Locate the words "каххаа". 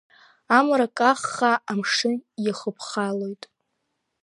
0.97-1.61